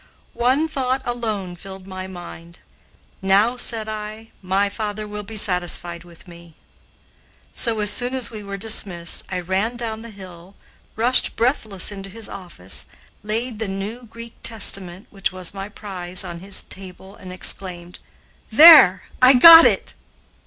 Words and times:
One 0.33 0.67
thought 0.67 1.03
alone 1.05 1.55
filled 1.55 1.85
my 1.85 2.07
mind. 2.07 2.57
"Now," 3.21 3.55
said 3.55 3.87
I, 3.87 4.31
"my 4.41 4.67
father 4.67 5.07
will 5.07 5.21
be 5.21 5.37
satisfied 5.37 6.03
with 6.03 6.27
me." 6.27 6.55
So, 7.53 7.79
as 7.81 7.91
soon 7.91 8.15
as 8.15 8.31
we 8.31 8.41
were 8.41 8.57
dismissed, 8.57 9.23
I 9.29 9.39
ran 9.39 9.77
down 9.77 10.01
the 10.01 10.09
hill, 10.09 10.55
rushed 10.95 11.35
breathless 11.35 11.91
into 11.91 12.09
his 12.09 12.27
office, 12.27 12.87
laid 13.21 13.59
the 13.59 13.67
new 13.67 14.07
Greek 14.07 14.33
Testament, 14.41 15.05
which 15.11 15.31
was 15.31 15.53
my 15.53 15.69
prize, 15.69 16.23
on 16.23 16.39
his 16.39 16.63
table 16.63 17.15
and 17.15 17.31
exclaimed: 17.31 17.99
"There, 18.49 19.03
I 19.21 19.35
got 19.35 19.65
it!" 19.65 19.93